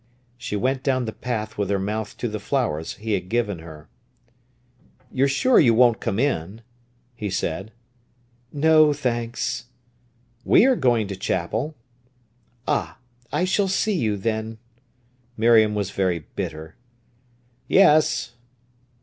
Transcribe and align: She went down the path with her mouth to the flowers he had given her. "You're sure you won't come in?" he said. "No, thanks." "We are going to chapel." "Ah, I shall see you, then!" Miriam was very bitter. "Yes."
She 0.35 0.55
went 0.55 0.81
down 0.81 1.05
the 1.05 1.11
path 1.11 1.59
with 1.59 1.69
her 1.69 1.77
mouth 1.77 2.17
to 2.17 2.27
the 2.27 2.39
flowers 2.39 2.93
he 2.95 3.11
had 3.13 3.29
given 3.29 3.59
her. 3.59 3.87
"You're 5.11 5.27
sure 5.27 5.59
you 5.59 5.75
won't 5.75 5.99
come 5.99 6.17
in?" 6.17 6.61
he 7.13 7.29
said. 7.29 7.71
"No, 8.51 8.93
thanks." 8.93 9.65
"We 10.43 10.65
are 10.65 10.75
going 10.75 11.07
to 11.09 11.15
chapel." 11.15 11.75
"Ah, 12.67 12.97
I 13.31 13.45
shall 13.45 13.67
see 13.67 13.93
you, 13.93 14.17
then!" 14.17 14.57
Miriam 15.37 15.75
was 15.75 15.91
very 15.91 16.25
bitter. 16.35 16.73
"Yes." 17.67 18.31